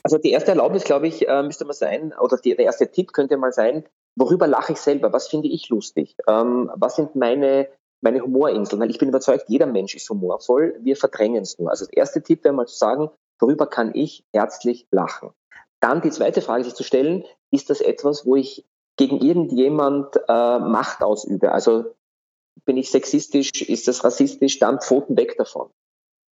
Also 0.09 0.17
die 0.17 0.31
erste 0.31 0.53
Erlaubnis, 0.53 0.85
glaube 0.85 1.07
ich, 1.07 1.29
äh, 1.29 1.43
müsste 1.43 1.67
mal 1.67 1.75
sein, 1.75 2.15
oder 2.19 2.39
die, 2.39 2.57
der 2.57 2.65
erste 2.65 2.91
Tipp 2.91 3.13
könnte 3.13 3.37
mal 3.37 3.53
sein, 3.53 3.85
worüber 4.17 4.47
lache 4.47 4.73
ich 4.73 4.81
selber? 4.81 5.13
Was 5.13 5.29
finde 5.29 5.49
ich 5.49 5.69
lustig? 5.69 6.17
Ähm, 6.27 6.73
was 6.77 6.97
sind 6.97 7.15
meine, 7.15 7.69
meine 8.01 8.23
Humorinseln? 8.23 8.81
Weil 8.81 8.89
ich 8.89 8.97
bin 8.97 9.11
überzeugt, 9.11 9.45
jeder 9.49 9.67
Mensch 9.67 9.95
ist 9.95 10.09
humorvoll, 10.09 10.79
wir 10.81 10.97
verdrängen 10.97 11.43
es 11.43 11.59
nur. 11.59 11.69
Also 11.69 11.85
der 11.85 11.99
erste 11.99 12.23
Tipp 12.23 12.43
wäre 12.43 12.55
mal 12.55 12.67
zu 12.67 12.79
sagen, 12.79 13.11
worüber 13.39 13.67
kann 13.67 13.95
ich 13.95 14.25
herzlich 14.33 14.87
lachen? 14.91 15.29
Dann 15.81 16.01
die 16.01 16.11
zweite 16.11 16.41
Frage 16.41 16.65
sich 16.65 16.75
zu 16.75 16.85
stellen, 16.85 17.27
ist 17.51 17.69
das 17.69 17.83
etwas, 17.83 18.25
wo 18.25 18.35
ich 18.35 18.65
gegen 18.97 19.21
irgendjemand 19.21 20.17
äh, 20.27 20.59
Macht 20.59 21.03
ausübe? 21.03 21.53
Also 21.53 21.85
bin 22.65 22.79
ich 22.79 22.91
sexistisch, 22.91 23.61
ist 23.61 23.89
das 23.89 24.05
rassistisch, 24.05 24.59
dann 24.59 24.81
Pfoten 24.81 25.19
weg 25.19 25.37
davon. 25.37 25.69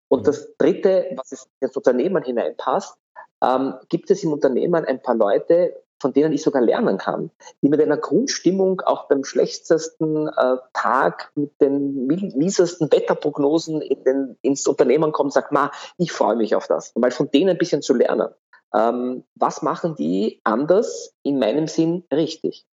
Und 0.08 0.28
das 0.28 0.56
Dritte, 0.56 1.12
was 1.18 1.50
ins 1.60 1.76
Unternehmen 1.76 2.24
hineinpasst, 2.24 2.98
ähm, 3.46 3.74
gibt 3.90 4.10
es 4.12 4.24
im 4.24 4.34
Unternehmen 4.34 4.86
ein 4.86 5.02
paar 5.02 5.16
Leute, 5.16 5.74
von 6.00 6.14
denen 6.14 6.34
ich 6.34 6.44
sogar 6.44 6.62
lernen 6.62 6.98
kann, 6.98 7.32
die 7.62 7.70
mit 7.70 7.82
einer 7.82 7.98
Grundstimmung 7.98 8.82
auch 8.82 9.08
beim 9.08 9.24
schlechtesten 9.24 10.28
äh, 10.28 10.58
Tag 10.74 11.32
mit 11.36 11.60
den 11.62 12.06
miesesten 12.08 12.92
Wetterprognosen 12.92 13.82
in 13.82 14.04
den, 14.04 14.38
ins 14.42 14.68
Unternehmen 14.68 15.12
kommen 15.12 15.32
sagen, 15.32 15.48
ma, 15.52 15.72
ich 15.98 16.12
freue 16.12 16.36
mich 16.36 16.56
auf 16.56 16.68
das. 16.68 16.92
Und 16.92 17.02
mal 17.02 17.12
von 17.12 17.32
denen 17.32 17.52
ein 17.52 17.58
bisschen 17.58 17.82
zu 17.82 17.94
lernen. 17.94 18.30
Ähm, 18.74 19.24
was 19.36 19.62
machen 19.62 19.96
die 19.96 20.42
anders 20.44 21.14
in 21.24 21.40
meinem 21.40 21.68
Sinn 21.68 22.04
richtig? 22.12 22.66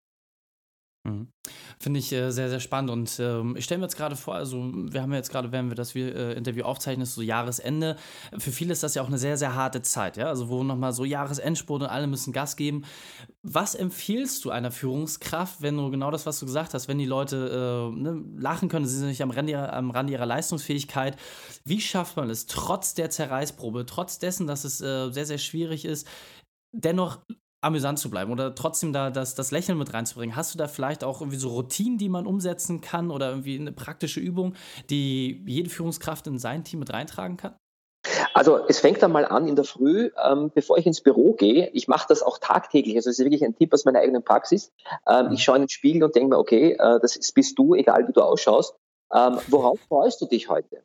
Mhm. 1.03 1.29
Finde 1.79 1.99
ich 1.99 2.11
äh, 2.13 2.29
sehr, 2.29 2.49
sehr 2.49 2.59
spannend. 2.59 2.91
Und 2.91 3.19
ähm, 3.19 3.55
ich 3.57 3.65
stelle 3.65 3.79
mir 3.79 3.85
jetzt 3.85 3.97
gerade 3.97 4.15
vor, 4.15 4.35
also 4.35 4.71
wir 4.71 5.01
haben 5.01 5.11
ja 5.11 5.17
jetzt 5.17 5.31
gerade, 5.31 5.51
während 5.51 5.71
wir 5.71 5.75
das 5.75 5.95
äh, 5.95 6.33
Interview 6.33 6.63
aufzeichnen, 6.63 7.07
so 7.07 7.23
Jahresende. 7.23 7.95
Für 8.37 8.51
viele 8.51 8.73
ist 8.73 8.83
das 8.83 8.93
ja 8.93 9.01
auch 9.01 9.07
eine 9.07 9.17
sehr, 9.17 9.35
sehr 9.35 9.55
harte 9.55 9.81
Zeit, 9.81 10.17
ja. 10.17 10.27
Also 10.27 10.49
wo 10.49 10.63
nochmal 10.63 10.93
so 10.93 11.03
Jahresendspurt 11.03 11.81
und 11.81 11.87
alle 11.89 12.05
müssen 12.05 12.33
Gas 12.33 12.55
geben. 12.55 12.83
Was 13.41 13.73
empfiehlst 13.73 14.45
du 14.45 14.51
einer 14.51 14.69
Führungskraft, 14.69 15.63
wenn 15.63 15.75
du 15.75 15.89
genau 15.89 16.11
das, 16.11 16.27
was 16.27 16.39
du 16.39 16.45
gesagt 16.45 16.75
hast, 16.75 16.87
wenn 16.87 16.99
die 16.99 17.05
Leute 17.05 17.91
äh, 17.91 17.99
ne, 17.99 18.23
lachen 18.37 18.69
können, 18.69 18.85
sie 18.85 18.97
sind 18.97 19.07
nicht 19.07 19.23
am 19.23 19.31
Rande, 19.31 19.73
am 19.73 19.89
Rande 19.89 20.13
ihrer 20.13 20.27
Leistungsfähigkeit. 20.27 21.17
Wie 21.65 21.81
schafft 21.81 22.15
man 22.15 22.29
es, 22.29 22.45
trotz 22.45 22.93
der 22.93 23.09
Zerreißprobe, 23.09 23.87
trotz 23.87 24.19
dessen, 24.19 24.45
dass 24.45 24.65
es 24.65 24.81
äh, 24.81 25.09
sehr, 25.09 25.25
sehr 25.25 25.39
schwierig 25.39 25.83
ist, 25.85 26.07
dennoch 26.71 27.21
amüsant 27.61 27.99
zu 27.99 28.09
bleiben 28.09 28.31
oder 28.31 28.55
trotzdem 28.55 28.91
da 28.91 29.09
das, 29.09 29.35
das 29.35 29.51
Lächeln 29.51 29.77
mit 29.77 29.93
reinzubringen, 29.93 30.35
hast 30.35 30.53
du 30.53 30.57
da 30.57 30.67
vielleicht 30.67 31.03
auch 31.03 31.21
irgendwie 31.21 31.37
so 31.37 31.49
Routinen, 31.49 31.97
die 31.97 32.09
man 32.09 32.25
umsetzen 32.25 32.81
kann 32.81 33.11
oder 33.11 33.29
irgendwie 33.29 33.59
eine 33.59 33.71
praktische 33.71 34.19
Übung, 34.19 34.55
die 34.89 35.43
jede 35.45 35.69
Führungskraft 35.69 36.27
in 36.27 36.39
sein 36.39 36.63
Team 36.63 36.79
mit 36.79 36.91
reintragen 36.91 37.37
kann? 37.37 37.55
Also 38.33 38.65
es 38.67 38.79
fängt 38.79 39.03
dann 39.03 39.11
mal 39.11 39.25
an 39.25 39.47
in 39.47 39.55
der 39.55 39.65
Früh, 39.65 40.09
ähm, 40.25 40.51
bevor 40.53 40.77
ich 40.77 40.87
ins 40.87 41.01
Büro 41.01 41.33
gehe. 41.33 41.69
Ich 41.73 41.87
mache 41.87 42.07
das 42.09 42.23
auch 42.23 42.39
tagtäglich. 42.39 42.95
Also 42.95 43.09
es 43.09 43.19
ist 43.19 43.25
wirklich 43.25 43.43
ein 43.43 43.55
Tipp 43.55 43.73
aus 43.73 43.85
meiner 43.85 43.99
eigenen 43.99 44.23
Praxis. 44.23 44.71
Ähm, 45.07 45.27
mhm. 45.27 45.33
Ich 45.33 45.43
schaue 45.43 45.57
in 45.57 45.63
den 45.63 45.69
Spiegel 45.69 46.03
und 46.03 46.15
denke 46.15 46.29
mir, 46.29 46.39
okay, 46.39 46.73
äh, 46.73 46.99
das 46.99 47.15
ist, 47.15 47.33
bist 47.33 47.59
du, 47.59 47.75
egal 47.75 48.07
wie 48.07 48.13
du 48.13 48.21
ausschaust. 48.21 48.75
Ähm, 49.13 49.37
worauf 49.47 49.79
freust 49.87 50.21
du 50.21 50.25
dich 50.25 50.49
heute? 50.49 50.83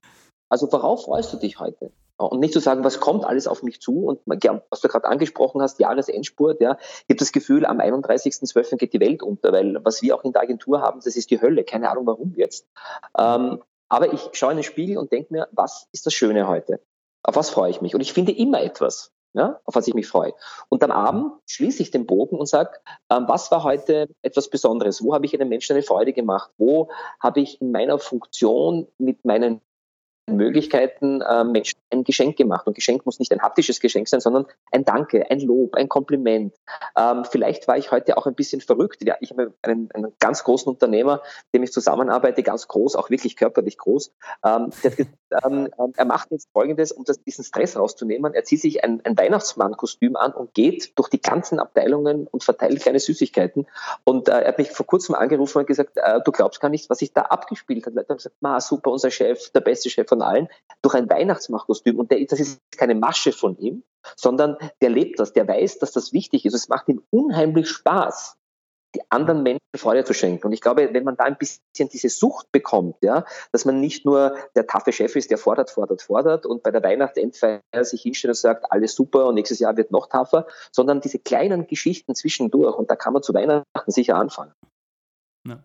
Also 0.50 0.70
worauf 0.70 1.04
freust 1.04 1.32
du 1.32 1.38
dich 1.38 1.58
heute? 1.58 1.90
Und 2.18 2.40
nicht 2.40 2.54
zu 2.54 2.60
sagen, 2.60 2.82
was 2.82 2.98
kommt 2.98 3.24
alles 3.24 3.46
auf 3.46 3.62
mich 3.62 3.80
zu 3.80 4.06
und 4.06 4.20
was 4.24 4.80
du 4.80 4.88
gerade 4.88 5.06
angesprochen 5.06 5.60
hast, 5.60 5.78
Jahresendspurt, 5.78 6.60
ja. 6.60 6.78
Ich 6.80 7.10
habe 7.10 7.16
das 7.16 7.32
Gefühl, 7.32 7.66
am 7.66 7.78
31.12. 7.78 8.76
geht 8.76 8.94
die 8.94 9.00
Welt 9.00 9.22
unter, 9.22 9.52
weil 9.52 9.78
was 9.84 10.00
wir 10.02 10.14
auch 10.14 10.24
in 10.24 10.32
der 10.32 10.42
Agentur 10.42 10.80
haben, 10.80 11.00
das 11.04 11.16
ist 11.16 11.30
die 11.30 11.40
Hölle. 11.40 11.64
Keine 11.64 11.90
Ahnung 11.90 12.06
warum 12.06 12.32
jetzt. 12.36 12.66
Ähm, 13.18 13.62
aber 13.88 14.12
ich 14.12 14.30
schaue 14.32 14.52
in 14.52 14.58
den 14.58 14.64
Spiegel 14.64 14.98
und 14.98 15.12
denke 15.12 15.32
mir, 15.32 15.48
was 15.52 15.88
ist 15.92 16.06
das 16.06 16.14
Schöne 16.14 16.48
heute? 16.48 16.80
Auf 17.22 17.36
was 17.36 17.50
freue 17.50 17.70
ich 17.70 17.80
mich? 17.80 17.94
Und 17.94 18.00
ich 18.00 18.12
finde 18.12 18.32
immer 18.32 18.62
etwas, 18.62 19.12
ja, 19.34 19.60
auf 19.64 19.74
was 19.74 19.86
ich 19.86 19.94
mich 19.94 20.08
freue. 20.08 20.32
Und 20.68 20.82
am 20.82 20.90
Abend 20.90 21.32
schließe 21.46 21.82
ich 21.82 21.90
den 21.90 22.06
Bogen 22.06 22.38
und 22.38 22.46
sage, 22.46 22.78
ähm, 23.10 23.24
was 23.28 23.50
war 23.50 23.62
heute 23.62 24.08
etwas 24.22 24.48
Besonderes? 24.48 25.04
Wo 25.04 25.12
habe 25.12 25.26
ich 25.26 25.34
einem 25.34 25.48
Menschen 25.48 25.74
eine 25.74 25.82
Freude 25.82 26.12
gemacht? 26.12 26.50
Wo 26.56 26.88
habe 27.20 27.40
ich 27.40 27.60
in 27.60 27.70
meiner 27.70 27.98
Funktion 27.98 28.88
mit 28.98 29.24
meinen 29.24 29.60
Möglichkeiten 30.26 31.20
äh, 31.20 31.44
Menschen 31.44 31.78
ein 31.90 32.04
Geschenk 32.04 32.36
gemacht. 32.36 32.66
Und 32.66 32.74
Geschenk 32.74 33.06
muss 33.06 33.18
nicht 33.18 33.32
ein 33.32 33.42
haptisches 33.42 33.80
Geschenk 33.80 34.08
sein, 34.08 34.20
sondern 34.20 34.46
ein 34.72 34.84
Danke, 34.84 35.30
ein 35.30 35.40
Lob, 35.40 35.74
ein 35.74 35.88
Kompliment. 35.88 36.54
Ähm, 36.96 37.24
vielleicht 37.24 37.68
war 37.68 37.78
ich 37.78 37.90
heute 37.92 38.16
auch 38.16 38.26
ein 38.26 38.34
bisschen 38.34 38.60
verrückt. 38.60 39.04
Ja, 39.04 39.16
ich 39.20 39.30
habe 39.30 39.54
einen, 39.62 39.88
einen 39.92 40.12
ganz 40.18 40.42
großen 40.44 40.68
Unternehmer, 40.72 41.22
dem 41.54 41.62
ich 41.62 41.72
zusammenarbeite, 41.72 42.42
ganz 42.42 42.66
groß, 42.68 42.96
auch 42.96 43.10
wirklich 43.10 43.36
körperlich 43.36 43.78
groß. 43.78 44.12
Ähm, 44.44 44.70
gesagt, 44.82 45.10
ähm, 45.44 45.68
ähm, 45.78 45.92
er 45.96 46.04
macht 46.04 46.30
jetzt 46.30 46.48
Folgendes, 46.52 46.92
um 46.92 47.04
das, 47.04 47.22
diesen 47.22 47.44
Stress 47.44 47.76
rauszunehmen. 47.76 48.34
Er 48.34 48.44
zieht 48.44 48.60
sich 48.60 48.84
ein, 48.84 49.00
ein 49.04 49.16
Weihnachtsmann-Kostüm 49.16 50.16
an 50.16 50.32
und 50.32 50.54
geht 50.54 50.98
durch 50.98 51.08
die 51.08 51.20
ganzen 51.20 51.60
Abteilungen 51.60 52.26
und 52.26 52.44
verteilt 52.44 52.80
kleine 52.80 53.00
Süßigkeiten. 53.00 53.66
Und 54.04 54.28
äh, 54.28 54.32
er 54.32 54.48
hat 54.48 54.58
mich 54.58 54.70
vor 54.70 54.86
kurzem 54.86 55.14
angerufen 55.14 55.58
und 55.58 55.66
gesagt, 55.66 55.96
äh, 55.96 56.20
du 56.24 56.32
glaubst 56.32 56.60
gar 56.60 56.68
nicht, 56.68 56.90
was 56.90 56.98
sich 56.98 57.12
da 57.12 57.22
abgespielt 57.22 57.86
hat. 57.86 57.94
Leute 57.94 58.08
haben 58.08 58.16
gesagt, 58.16 58.36
ma, 58.40 58.60
super, 58.60 58.90
unser 58.90 59.10
Chef, 59.10 59.50
der 59.50 59.60
beste 59.60 59.90
Chef 59.90 60.08
von 60.08 60.15
allen, 60.22 60.48
durch 60.82 60.94
ein 60.94 61.10
Weihnachtsmachkostüm. 61.10 61.98
Und 61.98 62.10
der, 62.10 62.24
das 62.26 62.40
ist 62.40 62.60
keine 62.76 62.94
Masche 62.94 63.32
von 63.32 63.56
ihm, 63.58 63.82
sondern 64.16 64.56
der 64.80 64.90
lebt 64.90 65.18
das, 65.18 65.32
der 65.32 65.48
weiß, 65.48 65.78
dass 65.78 65.92
das 65.92 66.12
wichtig 66.12 66.44
ist. 66.44 66.54
Es 66.54 66.68
macht 66.68 66.88
ihm 66.88 67.02
unheimlich 67.10 67.68
Spaß, 67.68 68.36
die 68.94 69.02
anderen 69.10 69.42
Menschen 69.42 69.60
Freude 69.76 70.04
zu 70.04 70.14
schenken. 70.14 70.46
Und 70.46 70.52
ich 70.52 70.60
glaube, 70.60 70.88
wenn 70.92 71.04
man 71.04 71.16
da 71.16 71.24
ein 71.24 71.36
bisschen 71.36 71.88
diese 71.92 72.08
Sucht 72.08 72.50
bekommt, 72.50 72.96
ja, 73.02 73.24
dass 73.52 73.64
man 73.64 73.80
nicht 73.80 74.04
nur 74.04 74.36
der 74.54 74.66
taffe 74.66 74.92
Chef 74.92 75.14
ist, 75.16 75.30
der 75.30 75.38
fordert, 75.38 75.70
fordert, 75.70 76.02
fordert 76.02 76.46
und 76.46 76.62
bei 76.62 76.70
der 76.70 76.82
Weihnachtsendfeier 76.82 77.60
sich 77.82 78.02
hinstellt 78.02 78.30
und 78.30 78.36
sagt, 78.36 78.72
alles 78.72 78.94
super 78.94 79.26
und 79.26 79.34
nächstes 79.34 79.58
Jahr 79.58 79.76
wird 79.76 79.90
noch 79.90 80.08
taffer, 80.08 80.46
sondern 80.72 81.00
diese 81.00 81.18
kleinen 81.18 81.66
Geschichten 81.66 82.14
zwischendurch. 82.14 82.76
Und 82.76 82.90
da 82.90 82.96
kann 82.96 83.12
man 83.12 83.22
zu 83.22 83.34
Weihnachten 83.34 83.64
sicher 83.90 84.16
anfangen. 84.16 84.52
Ja. 85.46 85.62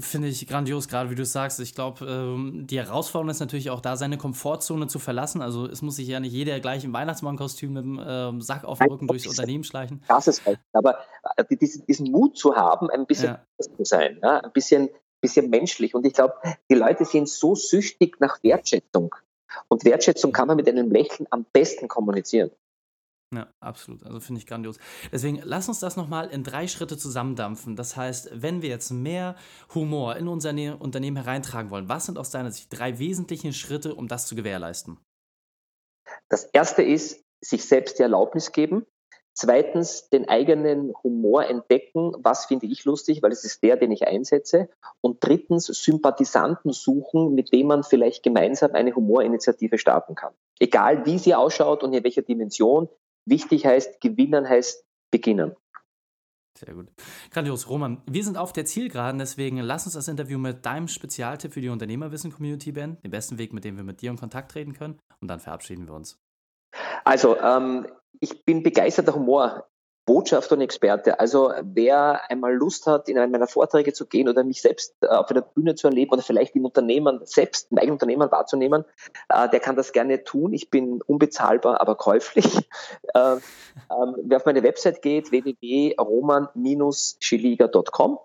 Finde 0.00 0.28
ich 0.28 0.46
grandios, 0.46 0.88
gerade 0.88 1.10
wie 1.10 1.14
du 1.14 1.24
sagst. 1.24 1.60
Ich 1.60 1.74
glaube, 1.74 2.04
ähm, 2.06 2.66
die 2.66 2.78
Herausforderung 2.78 3.30
ist 3.30 3.40
natürlich 3.40 3.70
auch 3.70 3.80
da, 3.80 3.96
seine 3.96 4.18
Komfortzone 4.18 4.86
zu 4.86 4.98
verlassen. 4.98 5.42
Also 5.42 5.66
es 5.66 5.82
muss 5.82 5.96
sich 5.96 6.08
ja 6.08 6.20
nicht 6.20 6.32
jeder 6.32 6.58
gleich 6.60 6.84
im 6.84 6.92
Weihnachtsmannkostüm 6.92 7.72
mit 7.72 7.84
dem 7.84 8.02
ähm, 8.04 8.40
Sack 8.40 8.64
auf 8.64 8.78
dem 8.78 8.90
Rücken 8.90 9.06
durchs 9.06 9.26
Unternehmen 9.26 9.64
schleichen. 9.64 10.02
Das 10.08 10.26
ist 10.26 10.44
halt. 10.46 10.58
Aber 10.72 10.98
äh, 11.36 11.44
diesen, 11.56 11.86
diesen, 11.86 12.10
Mut 12.10 12.36
zu 12.36 12.56
haben, 12.56 12.90
ein 12.90 13.06
bisschen 13.06 13.36
ja. 13.36 13.66
zu 13.76 13.84
sein, 13.84 14.18
ja? 14.22 14.40
ein 14.40 14.52
bisschen, 14.52 14.90
bisschen 15.20 15.50
menschlich. 15.50 15.94
Und 15.94 16.06
ich 16.06 16.14
glaube, 16.14 16.34
die 16.70 16.74
Leute 16.74 17.04
sind 17.04 17.28
so 17.28 17.54
süchtig 17.54 18.20
nach 18.20 18.42
Wertschätzung. 18.42 19.14
Und 19.68 19.84
Wertschätzung 19.84 20.32
kann 20.32 20.48
man 20.48 20.56
mit 20.56 20.68
einem 20.68 20.90
Lächeln 20.90 21.26
am 21.30 21.46
besten 21.52 21.88
kommunizieren. 21.88 22.50
Ja, 23.34 23.48
absolut. 23.60 24.04
Also 24.04 24.20
finde 24.20 24.40
ich 24.40 24.46
grandios. 24.46 24.78
Deswegen 25.12 25.40
lass 25.42 25.68
uns 25.68 25.80
das 25.80 25.96
nochmal 25.96 26.28
in 26.28 26.44
drei 26.44 26.66
Schritte 26.66 26.96
zusammendampfen. 26.96 27.76
Das 27.76 27.96
heißt, 27.96 28.30
wenn 28.34 28.62
wir 28.62 28.68
jetzt 28.68 28.90
mehr 28.90 29.36
Humor 29.74 30.16
in 30.16 30.28
unser 30.28 30.52
ne 30.52 30.76
Unternehmen 30.76 31.16
hereintragen 31.16 31.70
wollen, 31.70 31.88
was 31.88 32.06
sind 32.06 32.18
aus 32.18 32.30
deiner 32.30 32.50
Sicht 32.50 32.68
drei 32.70 32.98
wesentliche 32.98 33.52
Schritte, 33.52 33.94
um 33.94 34.08
das 34.08 34.26
zu 34.26 34.34
gewährleisten? 34.34 34.98
Das 36.28 36.44
erste 36.44 36.82
ist, 36.82 37.22
sich 37.40 37.64
selbst 37.64 37.98
die 37.98 38.02
Erlaubnis 38.02 38.52
geben. 38.52 38.86
Zweitens, 39.36 40.08
den 40.10 40.28
eigenen 40.28 40.94
Humor 41.02 41.44
entdecken. 41.46 42.12
Was 42.18 42.46
finde 42.46 42.66
ich 42.66 42.84
lustig, 42.84 43.20
weil 43.20 43.32
es 43.32 43.44
ist 43.44 43.64
der, 43.64 43.76
den 43.76 43.90
ich 43.90 44.06
einsetze. 44.06 44.68
Und 45.00 45.18
drittens, 45.20 45.66
Sympathisanten 45.66 46.72
suchen, 46.72 47.34
mit 47.34 47.52
denen 47.52 47.68
man 47.68 47.82
vielleicht 47.82 48.22
gemeinsam 48.22 48.72
eine 48.72 48.94
Humorinitiative 48.94 49.78
starten 49.78 50.14
kann. 50.14 50.34
Egal, 50.60 51.04
wie 51.04 51.18
sie 51.18 51.34
ausschaut 51.34 51.82
und 51.82 51.92
in 51.92 52.04
welcher 52.04 52.22
Dimension, 52.22 52.88
Wichtig 53.26 53.66
heißt, 53.66 54.00
gewinnen 54.00 54.48
heißt 54.48 54.84
beginnen. 55.10 55.54
Sehr 56.56 56.72
gut. 56.74 56.88
Grandios. 57.30 57.68
Roman, 57.68 58.00
wir 58.06 58.22
sind 58.22 58.36
auf 58.36 58.52
der 58.52 58.64
Zielgeraden, 58.64 59.18
deswegen 59.18 59.58
lass 59.58 59.86
uns 59.86 59.94
das 59.94 60.06
Interview 60.06 60.38
mit 60.38 60.64
deinem 60.64 60.86
Spezialtipp 60.86 61.52
für 61.52 61.60
die 61.60 61.68
Unternehmerwissen-Community 61.68 62.72
beenden. 62.72 63.02
Den 63.02 63.10
besten 63.10 63.38
Weg, 63.38 63.52
mit 63.52 63.64
dem 63.64 63.76
wir 63.76 63.82
mit 63.82 64.02
dir 64.02 64.10
in 64.10 64.16
Kontakt 64.16 64.52
treten 64.52 64.72
können. 64.72 65.00
Und 65.20 65.28
dann 65.28 65.40
verabschieden 65.40 65.88
wir 65.88 65.94
uns. 65.94 66.20
Also, 67.04 67.36
ähm, 67.40 67.88
ich 68.20 68.44
bin 68.44 68.62
begeisterter 68.62 69.14
Humor. 69.14 69.68
Botschafter 70.06 70.56
und 70.56 70.60
Experte. 70.60 71.18
Also 71.18 71.50
wer 71.62 72.30
einmal 72.30 72.54
Lust 72.54 72.86
hat, 72.86 73.08
in 73.08 73.16
einen 73.18 73.32
meiner 73.32 73.46
Vorträge 73.46 73.94
zu 73.94 74.06
gehen 74.06 74.28
oder 74.28 74.44
mich 74.44 74.60
selbst 74.60 74.94
äh, 75.00 75.06
auf 75.06 75.30
einer 75.30 75.40
Bühne 75.40 75.74
zu 75.74 75.88
erleben 75.88 76.12
oder 76.12 76.20
vielleicht 76.22 76.54
im 76.54 76.64
Unternehmen 76.64 77.20
selbst, 77.24 77.68
im 77.70 77.78
eigenen 77.78 77.94
Unternehmen 77.94 78.30
wahrzunehmen, 78.30 78.84
äh, 79.28 79.48
der 79.48 79.60
kann 79.60 79.76
das 79.76 79.92
gerne 79.92 80.24
tun. 80.24 80.52
Ich 80.52 80.68
bin 80.70 81.00
unbezahlbar, 81.02 81.80
aber 81.80 81.96
käuflich. 81.96 82.44
Äh, 83.12 83.36
ähm, 83.36 83.40
wer 84.24 84.38
auf 84.38 84.46
meine 84.46 84.62
Website 84.64 85.02
geht, 85.02 85.30
www.roman-schiliga.com, 85.30 88.18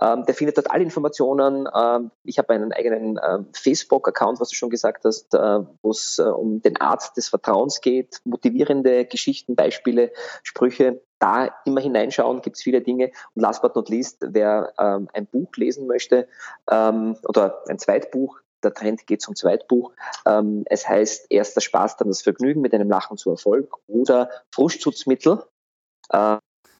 ähm, 0.00 0.24
der 0.24 0.34
findet 0.34 0.56
dort 0.56 0.70
alle 0.70 0.82
Informationen. 0.82 1.68
Ähm, 1.74 2.10
ich 2.24 2.38
habe 2.38 2.52
einen 2.54 2.72
eigenen 2.72 3.18
ähm, 3.26 3.46
Facebook-Account, 3.52 4.40
was 4.40 4.48
du 4.48 4.54
schon 4.54 4.70
gesagt 4.70 5.04
hast, 5.04 5.34
äh, 5.34 5.60
wo 5.82 5.90
es 5.90 6.18
äh, 6.18 6.22
um 6.22 6.62
den 6.62 6.80
Arzt 6.80 7.16
des 7.16 7.28
Vertrauens 7.28 7.80
geht, 7.80 8.20
motivierende 8.24 9.04
Geschichten, 9.04 9.56
Beispiele, 9.56 10.12
Sprüche. 10.42 11.02
Da 11.18 11.50
immer 11.66 11.80
hineinschauen, 11.80 12.42
gibt 12.42 12.56
es 12.56 12.62
viele 12.62 12.80
Dinge. 12.80 13.12
Und 13.34 13.42
last 13.42 13.62
but 13.62 13.76
not 13.76 13.88
least, 13.88 14.18
wer 14.20 14.72
ähm, 14.78 15.08
ein 15.12 15.26
Buch 15.26 15.54
lesen 15.56 15.86
möchte 15.86 16.26
ähm, 16.68 17.16
oder 17.28 17.62
ein 17.68 17.78
Zweitbuch, 17.78 18.40
der 18.62 18.74
Trend 18.74 19.06
geht 19.06 19.22
zum 19.22 19.36
Zweitbuch. 19.36 19.92
Ähm, 20.26 20.64
es 20.66 20.88
heißt 20.88 21.26
erst 21.30 21.56
der 21.56 21.60
Spaß, 21.60 21.96
dann 21.96 22.08
das 22.08 22.22
Vergnügen 22.22 22.60
mit 22.60 22.74
einem 22.74 22.88
Lachen 22.88 23.16
zu 23.16 23.30
Erfolg 23.30 23.72
oder 23.86 24.30
Frustschutzmittel. 24.50 25.44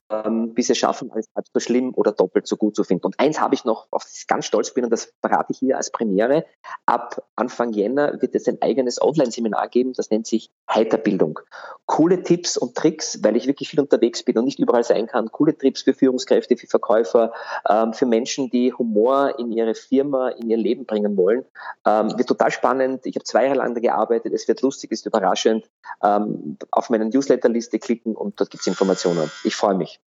Äh, 0.09 0.23
ähm, 0.23 0.53
bis 0.53 0.69
es 0.69 0.77
schaffen, 0.77 1.11
alles 1.11 1.27
halb 1.35 1.45
so 1.53 1.59
schlimm 1.59 1.93
oder 1.95 2.11
doppelt 2.11 2.47
so 2.47 2.57
gut 2.57 2.75
zu 2.75 2.83
finden. 2.83 3.05
Und 3.05 3.19
eins 3.19 3.39
habe 3.39 3.55
ich 3.55 3.65
noch, 3.65 3.87
auf 3.91 4.03
das 4.03 4.17
ich 4.17 4.27
ganz 4.27 4.45
stolz 4.45 4.73
bin, 4.73 4.83
und 4.83 4.89
das 4.89 5.13
verrate 5.21 5.51
ich 5.51 5.59
hier 5.59 5.77
als 5.77 5.91
Premiere. 5.91 6.45
Ab 6.85 7.23
Anfang 7.35 7.73
Jänner 7.73 8.21
wird 8.21 8.35
es 8.35 8.47
ein 8.47 8.61
eigenes 8.61 9.01
Online-Seminar 9.01 9.67
geben, 9.69 9.93
das 9.93 10.09
nennt 10.09 10.27
sich 10.27 10.49
Heiterbildung. 10.69 11.39
Coole 11.85 12.23
Tipps 12.23 12.57
und 12.57 12.75
Tricks, 12.75 13.19
weil 13.23 13.35
ich 13.35 13.47
wirklich 13.47 13.69
viel 13.69 13.79
unterwegs 13.79 14.23
bin 14.23 14.37
und 14.37 14.45
nicht 14.45 14.59
überall 14.59 14.83
sein 14.83 15.07
kann. 15.07 15.31
Coole 15.31 15.57
Tipps 15.57 15.81
für 15.81 15.93
Führungskräfte, 15.93 16.57
für 16.57 16.67
Verkäufer, 16.67 17.33
ähm, 17.69 17.93
für 17.93 18.05
Menschen, 18.05 18.49
die 18.49 18.73
Humor 18.73 19.37
in 19.39 19.51
ihre 19.51 19.75
Firma, 19.75 20.29
in 20.29 20.49
ihr 20.49 20.57
Leben 20.57 20.85
bringen 20.85 21.17
wollen. 21.17 21.45
Ähm, 21.85 22.17
wird 22.17 22.27
total 22.27 22.51
spannend. 22.51 23.05
Ich 23.05 23.15
habe 23.15 23.23
zwei 23.23 23.45
Jahre 23.45 23.57
lang 23.57 23.73
da 23.75 23.81
gearbeitet. 23.81 24.33
Es 24.33 24.47
wird 24.47 24.61
lustig, 24.61 24.91
ist 24.91 25.05
überraschend. 25.05 25.69
Ähm, 26.03 26.57
auf 26.71 26.89
meine 26.89 27.05
Newsletterliste 27.05 27.79
klicken 27.79 28.15
und 28.15 28.39
dort 28.39 28.49
gibt 28.49 28.61
es 28.61 28.67
Informationen. 28.67 29.29
Ich 29.43 29.55
freue 29.55 29.75
mich. 29.75 29.99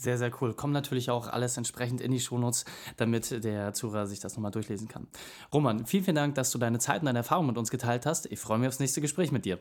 Sehr, 0.00 0.16
sehr 0.16 0.30
cool. 0.40 0.54
Kommt 0.54 0.72
natürlich 0.72 1.10
auch 1.10 1.26
alles 1.26 1.56
entsprechend 1.56 2.00
in 2.00 2.12
die 2.12 2.20
Shownotes, 2.20 2.64
damit 2.96 3.44
der 3.44 3.72
Zuhörer 3.72 4.06
sich 4.06 4.20
das 4.20 4.36
nochmal 4.36 4.52
durchlesen 4.52 4.86
kann. 4.86 5.08
Roman, 5.52 5.86
vielen, 5.86 6.04
vielen 6.04 6.16
Dank, 6.16 6.36
dass 6.36 6.52
du 6.52 6.58
deine 6.58 6.78
Zeit 6.78 7.00
und 7.00 7.06
deine 7.06 7.18
Erfahrungen 7.18 7.48
mit 7.48 7.58
uns 7.58 7.70
geteilt 7.70 8.06
hast. 8.06 8.26
Ich 8.26 8.38
freue 8.38 8.58
mich 8.58 8.68
aufs 8.68 8.78
nächste 8.78 9.00
Gespräch 9.00 9.32
mit 9.32 9.44
dir. 9.44 9.58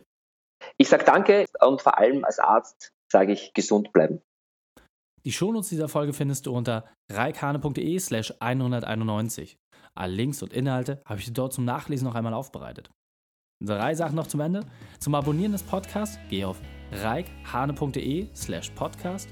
Ich 0.78 0.90
sage 0.90 1.06
danke 1.06 1.46
und 1.66 1.82
vor 1.82 1.98
allem 1.98 2.24
als 2.24 2.38
Arzt 2.38 2.94
sage 3.12 3.32
ich 3.32 3.54
gesund 3.54 3.92
bleiben. 3.94 4.22
Die 5.26 5.32
Shownotes 5.32 5.70
dieser 5.70 5.90
Folge 5.90 6.14
findest 6.14 6.46
du 6.46 6.56
unter 6.56 6.86
reikane.de 7.12 8.00
slash 8.00 8.34
191. 8.40 9.58
Alle 9.96 10.14
Links 10.14 10.44
und 10.44 10.54
Inhalte 10.54 11.02
habe 11.06 11.20
ich 11.20 11.26
dir 11.26 11.34
dort 11.34 11.54
zum 11.54 11.66
Nachlesen 11.66 12.08
noch 12.08 12.16
einmal 12.16 12.36
aufbereitet. 12.36 12.92
Drei 13.60 13.96
Sachen 13.96 14.16
noch 14.16 14.28
zum 14.28 14.42
Ende. 14.42 14.62
Zum 15.00 15.16
Abonnieren 15.16 15.52
des 15.52 15.64
Podcasts 15.64 16.20
geh 16.30 16.46
auf 16.46 16.62
reikhane.de 16.92 18.28
slash 18.36 18.70
podcast 18.70 19.30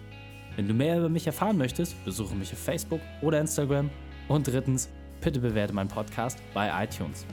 wenn 0.55 0.67
du 0.67 0.74
mehr 0.74 0.97
über 0.97 1.09
mich 1.09 1.27
erfahren 1.27 1.57
möchtest, 1.57 2.03
besuche 2.05 2.35
mich 2.35 2.51
auf 2.53 2.59
Facebook 2.59 3.01
oder 3.21 3.39
Instagram. 3.39 3.89
Und 4.27 4.47
drittens, 4.47 4.89
bitte 5.21 5.39
bewerte 5.39 5.74
meinen 5.74 5.89
Podcast 5.89 6.39
bei 6.53 6.71
iTunes. 6.83 7.25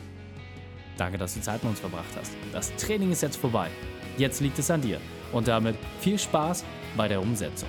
Danke, 0.96 1.18
dass 1.18 1.34
du 1.34 1.40
Zeit 1.40 1.62
mit 1.62 1.70
uns 1.70 1.80
verbracht 1.80 2.14
hast. 2.16 2.32
Das 2.52 2.74
Training 2.76 3.12
ist 3.12 3.22
jetzt 3.22 3.36
vorbei. 3.36 3.68
Jetzt 4.18 4.40
liegt 4.40 4.58
es 4.58 4.70
an 4.70 4.82
dir. 4.82 4.98
Und 5.32 5.48
damit 5.48 5.76
viel 6.00 6.18
Spaß 6.18 6.64
bei 6.96 7.08
der 7.08 7.20
Umsetzung. 7.20 7.68